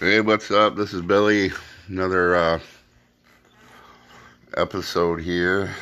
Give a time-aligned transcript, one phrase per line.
[0.00, 0.74] Hey, what's up?
[0.74, 1.52] This is Billy.
[1.86, 2.58] Another uh,
[4.56, 5.72] episode here.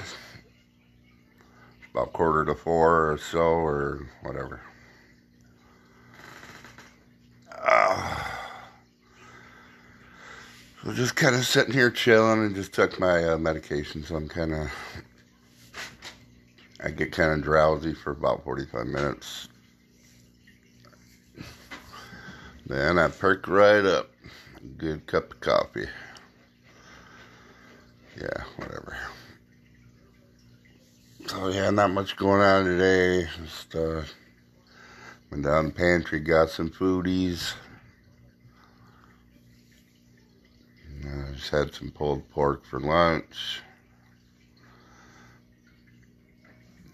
[1.94, 4.60] About quarter to four or so, or whatever.
[7.50, 8.24] Uh,
[10.84, 14.28] so just kind of sitting here chilling and just took my uh, medication, so I'm
[14.28, 14.70] kind of.
[16.84, 19.48] I get kind of drowsy for about 45 minutes.
[22.72, 24.08] Then I perk right up.
[24.78, 25.88] Good cup of coffee.
[28.18, 28.96] Yeah, whatever.
[31.26, 33.28] So yeah, not much going on today.
[33.44, 34.04] Just uh,
[35.30, 37.52] went down the pantry, got some foodies.
[41.06, 43.60] Uh, just had some pulled pork for lunch.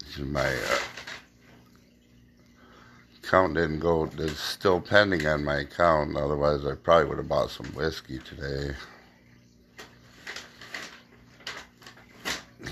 [0.01, 0.79] This is my uh,
[3.29, 6.17] account didn't go, it's still pending on my account.
[6.17, 8.73] Otherwise, I probably would have bought some whiskey today.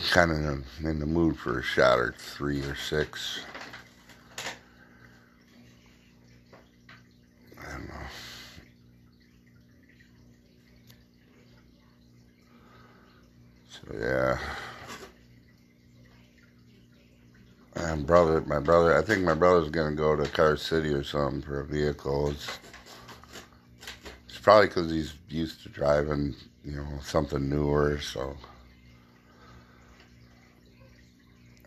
[0.09, 3.41] Kind of in the mood for a shot or three or six.
[7.59, 7.93] I don't know.
[13.69, 14.39] So, yeah.
[17.75, 21.41] And brother, my brother, I think my brother's gonna go to Car City or something
[21.41, 22.29] for a vehicle.
[22.29, 22.59] It's,
[24.27, 27.99] it's probably because he's used to driving, you know, something newer.
[27.99, 28.35] So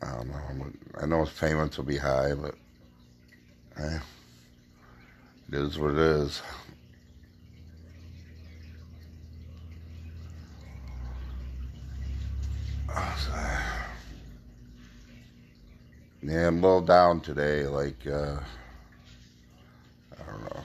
[0.02, 0.72] I don't know.
[1.00, 2.55] I know his payments will be high, but
[3.77, 3.98] eh,
[5.48, 6.42] it is what it is.
[16.23, 17.67] Yeah, I'm a little down today.
[17.67, 18.37] Like, uh,
[20.13, 20.61] I don't know.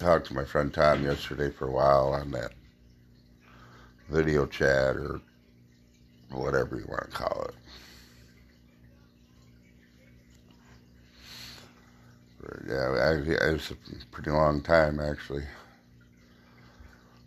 [0.00, 2.52] Talked to my friend Tom yesterday for a while on that
[4.08, 5.20] video chat or
[6.30, 7.54] whatever you want to call it.
[12.40, 15.44] But yeah, it was a pretty long time actually.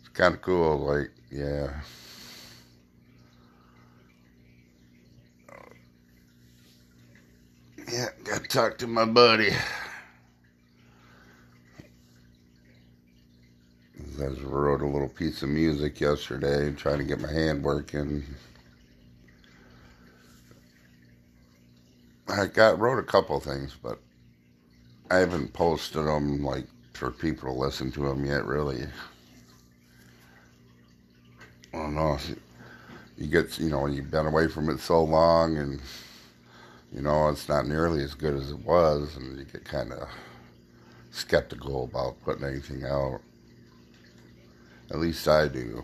[0.00, 0.78] It's kind of cool.
[0.78, 1.70] Like, yeah.
[7.90, 9.50] Yeah, got to talk to my buddy.
[14.20, 18.24] I wrote a little piece of music yesterday, trying to get my hand working.
[22.28, 23.98] I got wrote a couple things, but
[25.10, 28.44] I haven't posted them like for people to listen to them yet.
[28.44, 28.86] Really,
[31.74, 32.18] I don't know.
[33.16, 35.80] You get, you know, you've been away from it so long, and
[36.94, 40.08] you know, it's not nearly as good as it was, and you get kind of
[41.10, 43.20] skeptical about putting anything out.
[44.90, 45.82] At least I do.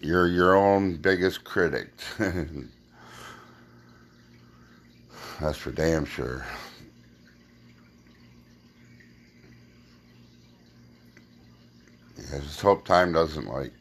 [0.00, 1.90] You're your own biggest critic.
[5.40, 6.46] That's for damn sure.
[12.32, 13.72] I just hope time doesn't like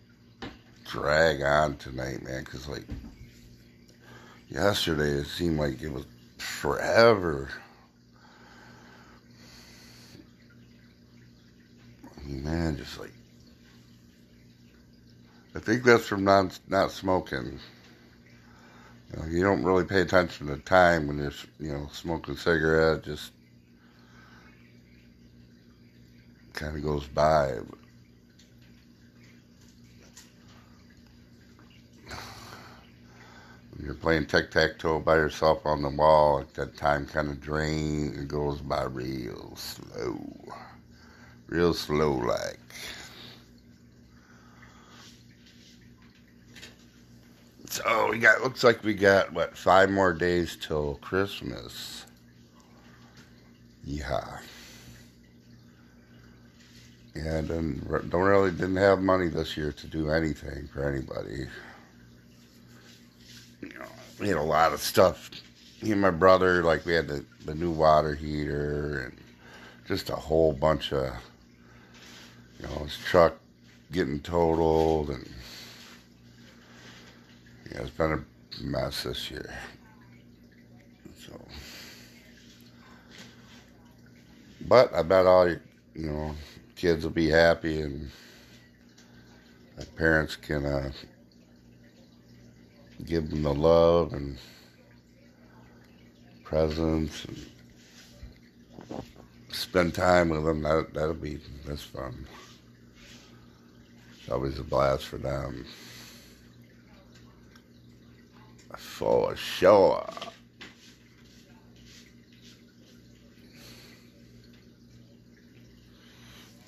[0.93, 2.85] drag on tonight, man, because like
[4.47, 6.05] yesterday it seemed like it was
[6.37, 7.49] forever.
[12.25, 13.11] man, just like
[15.55, 17.59] I think that's from not not smoking.
[19.11, 22.37] You, know, you don't really pay attention to time when you're you know smoking a
[22.37, 23.03] cigarette.
[23.03, 23.31] Just
[26.53, 27.55] kind of goes by.
[27.67, 27.79] But
[33.81, 38.17] you're playing tic tac toe by yourself on the wall, that time kind of drains
[38.17, 40.19] It goes by real slow,
[41.47, 42.59] real slow like.
[47.69, 52.05] So we got looks like we got what five more days till Christmas.
[53.83, 54.37] Yeah.
[57.15, 61.47] Yeah, don't, don't really didn't have money this year to do anything for anybody
[64.23, 65.29] we had a lot of stuff.
[65.81, 69.17] Me and my brother, like we had the, the new water heater and
[69.85, 71.13] just a whole bunch of,
[72.57, 73.37] you know, his truck
[73.91, 75.29] getting totaled and
[77.69, 79.53] yeah, it's been a mess this year.
[81.19, 81.37] So,
[84.69, 85.59] but I bet all you
[85.95, 86.33] know,
[86.77, 88.09] kids will be happy and
[89.97, 90.93] parents can uh,
[93.05, 94.37] give them the love and
[96.43, 97.45] presents and
[99.51, 100.61] spend time with them.
[100.61, 102.27] That that'll be that's fun.
[104.19, 105.65] It's always a blast for them.
[108.77, 110.09] For sure.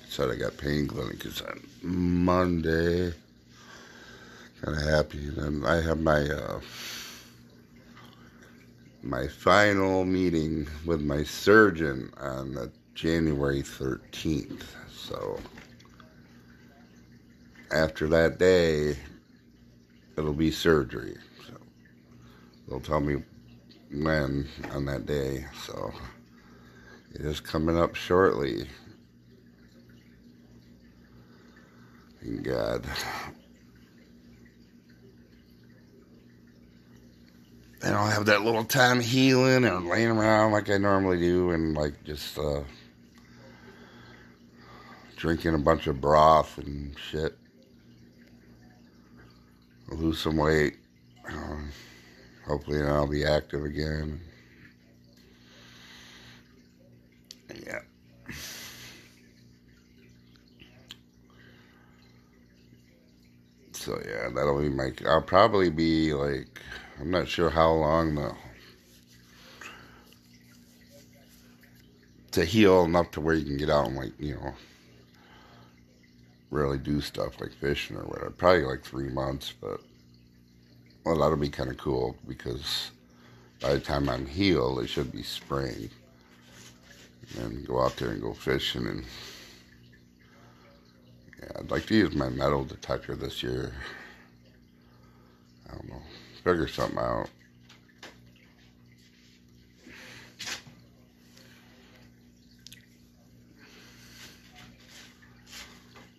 [0.08, 3.12] Said I got pain clinic on Monday.
[4.62, 5.28] Kind of happy.
[5.36, 6.60] And I have my uh,
[9.02, 14.64] my final meeting with my surgeon on January 13th.
[14.90, 15.38] So
[17.72, 18.96] after that day,
[20.16, 21.16] it'll be surgery.
[21.46, 21.54] So
[22.68, 23.22] they'll tell me
[23.92, 25.46] when on that day.
[25.66, 25.92] So
[27.14, 28.66] it is coming up shortly.
[32.22, 32.84] Thank God.
[37.82, 41.74] And I'll have that little time healing and laying around like I normally do and
[41.74, 42.62] like just uh,
[45.16, 47.36] drinking a bunch of broth and shit
[49.88, 50.76] lose some weight.
[51.28, 51.70] Um,
[52.46, 54.20] hopefully, I'll be active again.
[57.64, 57.80] Yeah.
[63.72, 64.92] So yeah, that'll be my.
[65.06, 66.60] I'll probably be like,
[67.00, 68.36] I'm not sure how long though.
[72.32, 74.54] To heal enough to where you can get out and like you know
[76.50, 78.30] really do stuff like fishing or whatever.
[78.30, 79.80] Probably like three months, but
[81.04, 82.90] well, that'll be kind of cool because
[83.60, 85.90] by the time I'm healed, it should be spring.
[87.38, 89.04] And go out there and go fishing and
[91.40, 93.72] yeah, I'd like to use my metal detector this year.
[96.46, 97.28] Figure something out.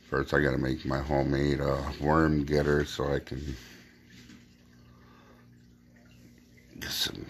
[0.09, 3.55] First, I gotta make my homemade uh, worm getter so I can
[6.77, 7.25] get some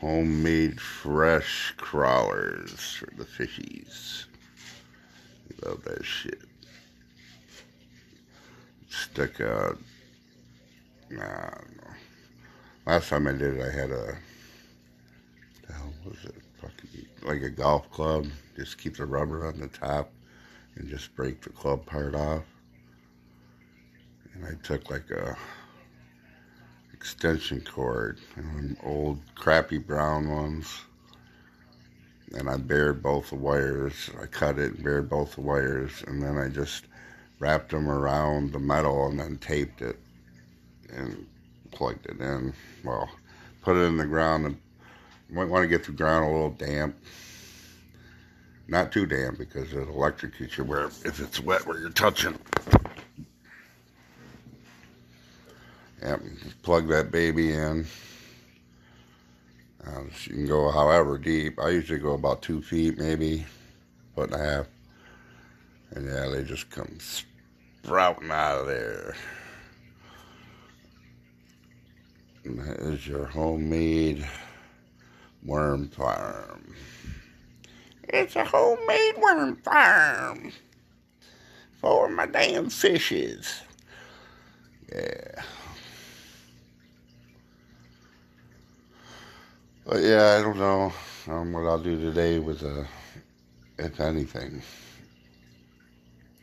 [0.00, 4.26] homemade fresh crawlers for the fishies.
[5.64, 6.42] Love that shit.
[8.88, 9.76] Stick out.
[11.14, 11.50] Nah.
[12.86, 14.16] Last time I did it, I had a.
[15.66, 16.34] The hell was it?
[16.60, 18.26] Fucking like a golf club.
[18.56, 20.10] Just keep the rubber on the top
[20.76, 22.42] and just break the club part off.
[24.34, 25.36] And I took like a
[26.92, 30.80] extension cord, and old crappy brown ones,
[32.32, 34.10] and I bared both the wires.
[34.20, 36.86] I cut it and bared both the wires, and then I just
[37.38, 39.98] wrapped them around the metal and then taped it
[40.94, 41.26] and
[41.70, 42.52] plugged it in.
[42.84, 43.08] Well,
[43.62, 44.60] put it in the ground and
[45.30, 46.96] might want to get the ground a little damp
[48.68, 52.38] not too damp because it electrocutes you where if it's wet where you're touching.
[56.02, 57.86] Yep, just plug that baby in.
[59.86, 61.58] Uh, you can go however deep.
[61.60, 63.44] I usually go about two feet, maybe,
[64.14, 64.66] foot and a half.
[65.90, 69.10] And yeah, they just come sprouting out of there.
[69.10, 69.16] And that
[72.44, 74.26] is your homemade
[75.42, 76.74] worm farm.
[78.08, 80.52] It's a homemade worm farm
[81.80, 83.62] for my damn fishes.
[84.92, 85.42] Yeah.
[89.86, 90.92] But yeah, I don't know
[91.28, 92.84] um, what I'll do today with, uh,
[93.78, 94.62] if anything.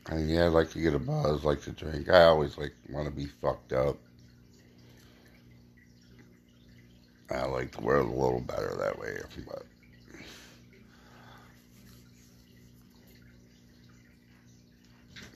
[0.07, 2.09] I mean, yeah, I'd like to get a buzz, like to drink.
[2.09, 3.97] I always like want to be fucked up.
[7.31, 9.63] I like to wear a little better that way, but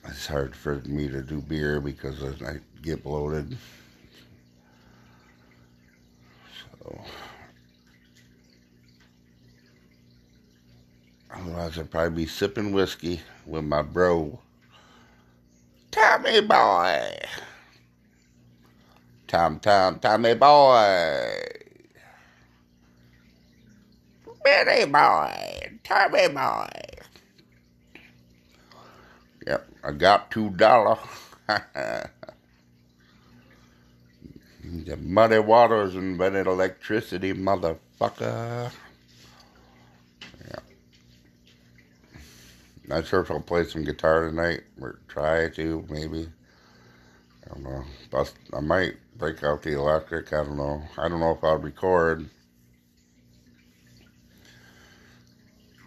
[0.08, 3.56] it's hard for me to do beer because I get bloated.
[6.82, 7.00] So,
[11.34, 14.38] otherwise, I'd probably be sipping whiskey with my bro,
[15.90, 17.18] Tommy Boy.
[19.26, 21.55] Tom, Tom, Tommy Boy.
[24.46, 26.68] Benny Boy, Tommy Boy.
[29.44, 30.96] Yep, I got two dollar.
[31.48, 32.10] the
[34.98, 38.70] muddy waters invented electricity, motherfucker.
[40.48, 40.58] Yeah.
[42.86, 46.28] Not sure if I'll play some guitar tonight or try to, maybe.
[47.44, 47.84] I don't know.
[48.56, 50.32] I might break out the electric.
[50.32, 50.84] I don't know.
[50.96, 52.30] I don't know if I'll record.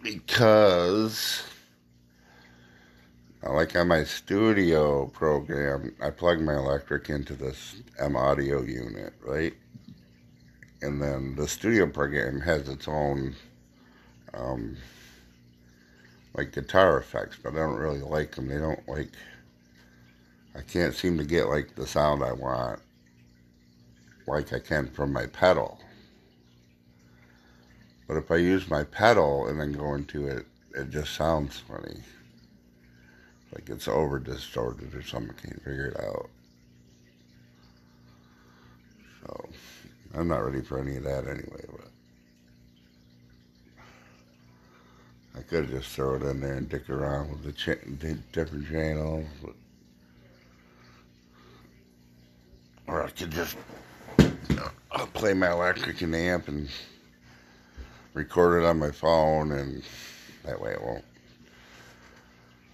[0.02, 1.44] Because
[3.44, 9.54] like on my studio program, I plug my electric into this M audio unit, right?
[10.82, 13.36] And then the studio program has its own
[14.34, 14.78] um,
[16.34, 18.48] like guitar effects, but I don't really like them.
[18.48, 19.10] They don't like,
[20.56, 22.82] I can't seem to get like the sound I want
[24.30, 25.80] like I can from my pedal.
[28.10, 32.00] But if I use my pedal and then go into it, it just sounds funny.
[33.54, 36.28] Like it's over distorted or something, I can't figure it out.
[39.22, 39.50] So,
[40.16, 41.88] I'm not ready for any of that anyway, but
[45.38, 49.28] I could just throw it in there and dick around with the, different channels.
[49.44, 49.54] But,
[52.88, 53.56] or I could just
[54.18, 54.72] you know,
[55.14, 56.70] play my electric and amp and
[58.20, 59.82] record it on my phone, and
[60.44, 61.06] that way it won't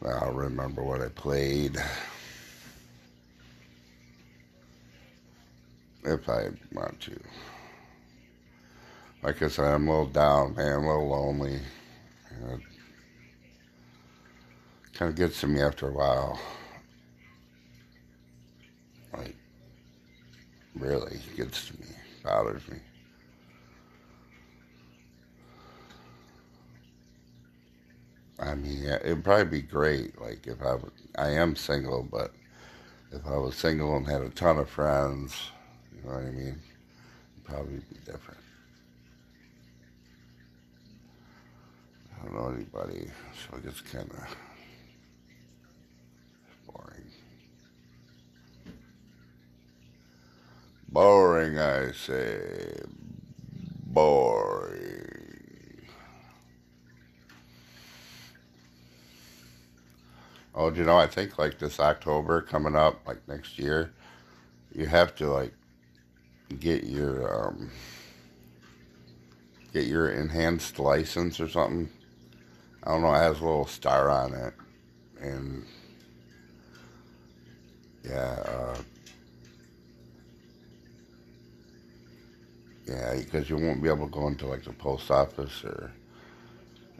[0.04, 1.78] I'll remember what I played.
[6.04, 7.20] If I want to.
[9.24, 11.54] Like I said, I'm a little down, man, a little lonely.
[11.54, 12.62] It
[14.94, 16.40] kind of gets to me after a while.
[19.14, 19.36] Like,
[20.76, 21.88] really gets to me,
[22.24, 22.78] bothers me.
[28.46, 30.22] I mean, it'd probably be great.
[30.22, 30.76] Like if I,
[31.18, 32.32] I am single, but
[33.12, 35.36] if I was single and had a ton of friends,
[35.96, 36.60] you know what I mean,
[37.34, 38.40] it'd probably be different.
[42.14, 44.36] I don't know anybody, so it gets kind of
[46.68, 47.12] boring.
[50.90, 52.80] Boring, I say.
[53.88, 55.15] Boring.
[60.58, 63.92] Oh, you know, I think like this October coming up, like next year,
[64.74, 65.54] you have to like
[66.62, 67.70] get your um,
[69.74, 71.90] get your enhanced license or something.
[72.84, 73.14] I don't know.
[73.14, 74.54] It has a little star on it,
[75.20, 75.66] and
[78.06, 78.78] yeah, uh,
[82.88, 85.92] yeah, because you won't be able to go into like the post office or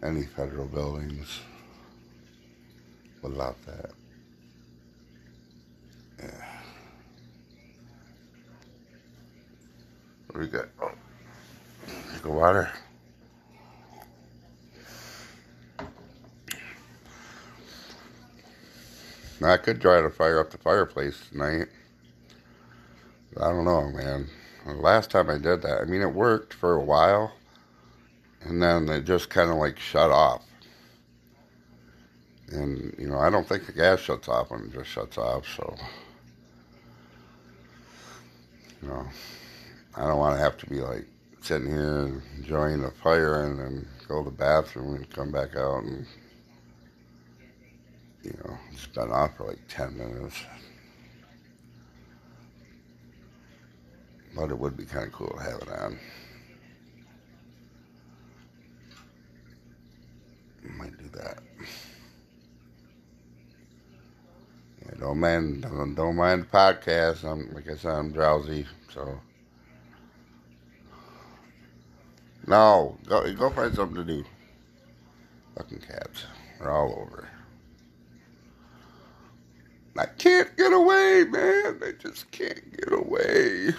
[0.04, 1.40] any federal buildings
[3.30, 3.92] without that.
[6.20, 6.46] Yeah.
[10.34, 10.66] We got?
[10.82, 10.92] Oh,
[12.10, 12.72] drink of water.
[19.40, 21.68] Now, I could try to fire up the fireplace tonight.
[23.38, 24.30] I don't know, man.
[24.66, 27.34] The last time I did that, I mean, it worked for a while,
[28.42, 30.44] and then it just kind of like shut off.
[32.52, 35.48] And, you know, I don't think the gas shuts off when it just shuts off,
[35.48, 35.76] so,
[38.82, 39.06] you know,
[39.96, 41.08] I don't want to have to be like
[41.42, 45.84] sitting here enjoying the fire and then go to the bathroom and come back out
[45.84, 46.06] and,
[48.24, 50.44] you know, it's been off for like 10 minutes.
[54.36, 56.00] But it would be kind of cool to have it on.
[60.78, 61.40] Might do that.
[65.00, 67.24] Don't mind, don't, mind the podcast.
[67.24, 69.20] I'm like I said, I'm drowsy, so.
[72.48, 74.24] No, go go find something to do.
[75.58, 76.26] Fucking cats
[76.62, 77.28] are all over.
[79.98, 81.82] I can't get away, man.
[81.84, 83.70] I just can't get away.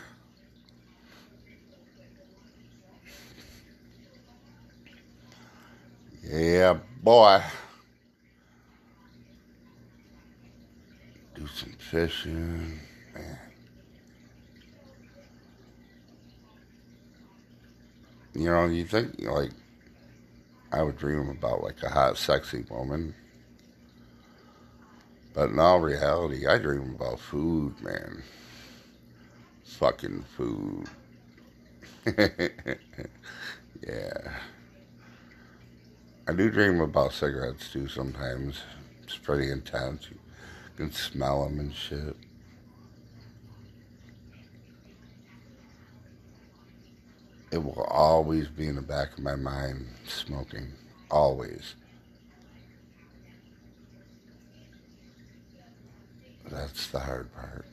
[6.25, 7.43] Yeah, boy.
[11.37, 12.79] do some fishing,
[13.15, 13.39] man.
[18.35, 19.53] You know, you think like
[20.71, 23.15] I would dream about like a hot, sexy woman.
[25.33, 28.23] But in all reality, I dream about food, man.
[29.65, 30.89] Fucking food.
[33.87, 34.33] yeah.
[36.29, 38.61] I do dream about cigarettes too sometimes.
[39.03, 40.11] It's pretty intense
[40.77, 42.17] can smell them and shit.
[47.51, 50.73] It will always be in the back of my mind, smoking.
[51.11, 51.75] Always.
[56.51, 57.65] That's the hard part.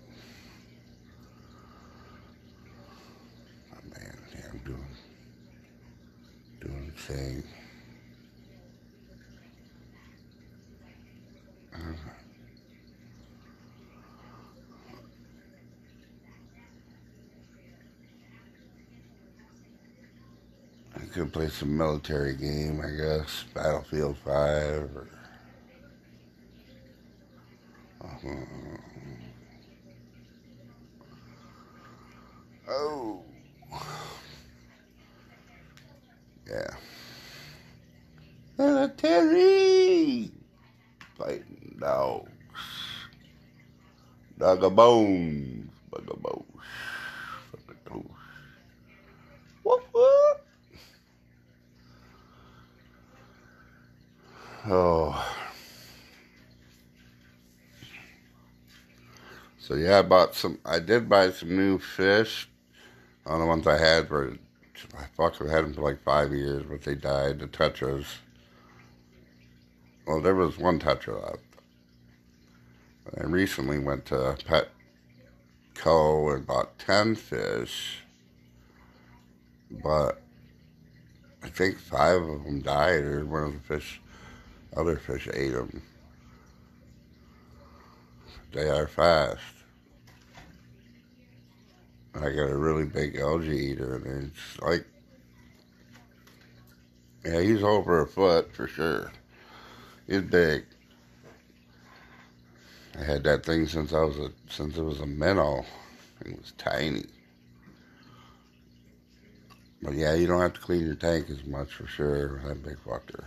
[3.74, 4.88] Oh, man, yeah, I'm doing,
[6.62, 7.44] doing a thing.
[11.74, 12.13] Uh-huh.
[21.14, 23.46] Could play some military game, I guess.
[23.54, 25.08] Battlefield 5 or.
[28.04, 28.08] Uh,
[32.70, 33.22] oh.
[36.50, 36.76] Yeah.
[38.58, 40.32] Military!
[41.18, 42.32] Fighting dogs.
[44.40, 45.43] Dog of bones.
[54.66, 55.30] Oh.
[59.60, 60.60] So yeah, I bought some.
[60.66, 62.50] I did buy some new fish.
[63.26, 64.38] On the ones I had were,
[64.98, 67.40] I fuck, I had them for like five years, but they died.
[67.40, 68.06] The tetras.
[70.06, 71.40] Well, there was one tetra left.
[73.18, 74.38] I recently went to
[75.76, 78.00] Petco and bought ten fish,
[79.84, 80.22] but
[81.42, 84.02] I think five of them died, or one of the fish,
[84.76, 85.82] other fish ate them.
[88.52, 89.42] They are fast.
[92.16, 94.86] I got a really big algae eater, and it's like,
[97.26, 99.12] yeah, he's over a foot for sure.
[100.08, 100.66] He's big.
[103.00, 105.66] I had that thing since I was a since it was a minnow.
[106.24, 107.06] It was tiny.
[109.82, 112.42] But yeah, you don't have to clean your tank as much for sure.
[112.46, 113.26] That big fucker.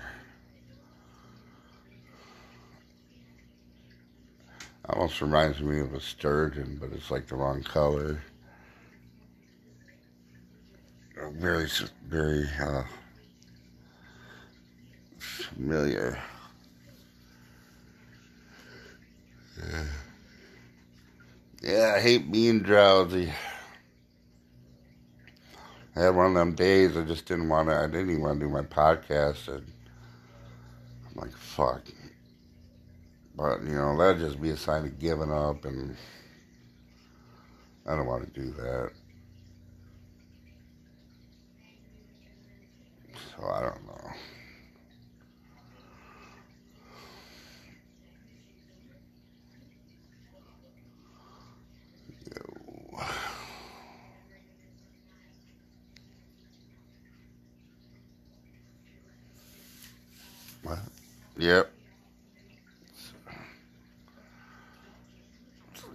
[4.88, 8.22] Almost reminds me of a sturgeon, but it's like the wrong color.
[11.32, 11.66] Very,
[12.06, 12.84] very uh,
[15.18, 16.18] familiar.
[19.58, 19.84] Yeah.
[21.62, 23.32] yeah, I hate being drowsy.
[25.96, 28.38] I had one of them days I just didn't want to, I didn't even want
[28.38, 29.48] to do my podcast.
[29.48, 29.66] And
[31.08, 31.82] I'm like, fuck.
[33.36, 35.94] But, you know, that'd just be a sign of giving up, and
[37.86, 38.90] I don't want to do that.
[43.36, 44.10] So I don't know.
[60.62, 60.78] What?
[61.38, 61.70] Yep.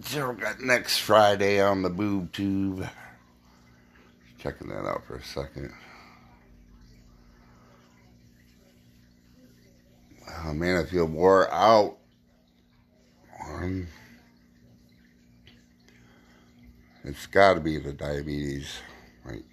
[0.02, 2.88] So got next Friday on the boob tube.
[4.38, 5.72] Checking that out for a second.
[10.44, 11.98] Oh man, I feel wore out.
[17.04, 18.78] It's got to be the diabetes.
[19.24, 19.44] Like,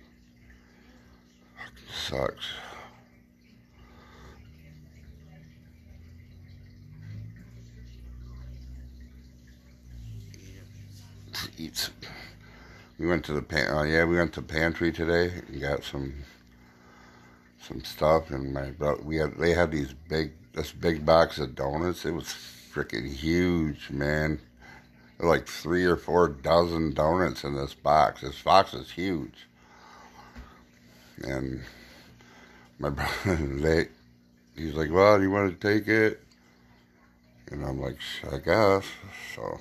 [1.92, 2.46] sucks.
[12.98, 13.70] We went to the pan.
[13.72, 16.14] Oh yeah, we went to pantry today and got some
[17.62, 18.30] some stuff.
[18.30, 22.06] And my brother, we had they had these big this big box of donuts.
[22.06, 24.40] It was freaking huge, man.
[25.20, 28.22] Like three or four dozen donuts in this box.
[28.22, 29.48] This box is huge.
[31.24, 31.62] And
[32.80, 33.88] my brother, they,
[34.56, 36.24] he's like, "Well, do you want to take it?"
[37.52, 37.98] And I'm like,
[38.32, 38.86] "I guess."
[39.36, 39.60] So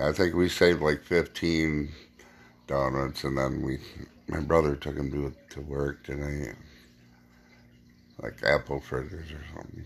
[0.00, 1.88] I think we saved like 15
[2.66, 3.78] donuts, and then we,
[4.28, 6.56] my brother took them to to work tonight,
[8.20, 9.84] like apple fritters or something.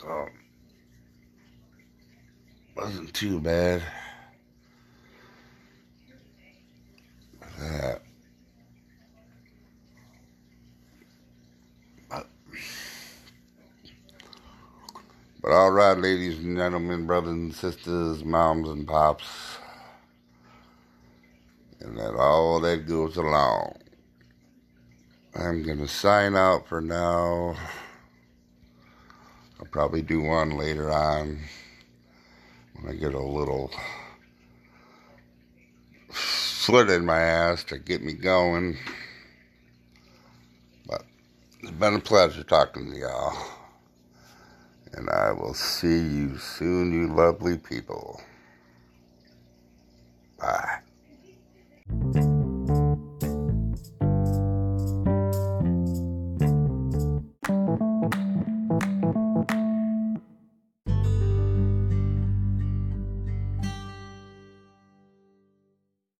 [0.00, 0.28] So
[2.74, 3.82] wasn't too bad.
[7.58, 8.02] That.
[15.40, 19.58] But all right, ladies and gentlemen, brothers and sisters, moms and pops,
[21.78, 23.78] and that all that goes along.
[25.36, 27.54] I'm to sign out for now.
[29.60, 31.38] I'll probably do one later on
[32.74, 33.70] when I get a little
[36.10, 38.76] foot in my ass to get me going.
[40.84, 41.04] But
[41.60, 43.57] it's been a pleasure talking to y'all
[44.98, 48.20] and I will see you soon, you lovely people.
[50.38, 50.80] Bye.